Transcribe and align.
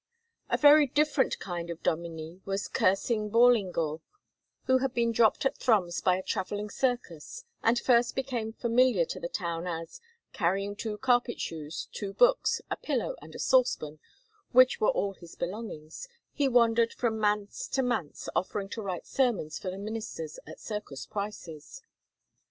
A 0.49 0.57
very 0.57 0.87
different 0.87 1.37
kind 1.37 1.69
of 1.69 1.83
dominie 1.83 2.41
was 2.43 2.67
Cursing 2.67 3.29
Ballingall, 3.29 4.01
who 4.65 4.79
had 4.79 4.95
been 4.95 5.11
dropped 5.11 5.45
at 5.45 5.59
Thrums 5.59 6.01
by 6.01 6.17
a 6.17 6.23
travelling 6.23 6.71
circus, 6.71 7.45
and 7.61 7.77
first 7.77 8.15
became 8.15 8.51
familiar 8.51 9.05
to 9.05 9.19
the 9.19 9.29
town 9.29 9.67
as, 9.67 10.01
carrying 10.33 10.75
two 10.75 10.97
carpet 10.97 11.39
shoes, 11.39 11.87
two 11.91 12.13
books, 12.13 12.61
a 12.71 12.77
pillow, 12.77 13.13
and 13.21 13.35
a 13.35 13.39
saucepan, 13.39 13.99
which 14.53 14.81
were 14.81 14.89
all 14.89 15.13
his 15.13 15.35
belongings, 15.35 16.07
he 16.33 16.47
wandered 16.47 16.93
from 16.93 17.19
manse 17.19 17.67
to 17.67 17.83
manse 17.83 18.27
offering 18.35 18.69
to 18.69 18.81
write 18.81 19.05
sermons 19.05 19.59
for 19.59 19.69
the 19.69 19.77
ministers 19.77 20.39
at 20.47 20.59
circus 20.59 21.05
prices. 21.05 21.83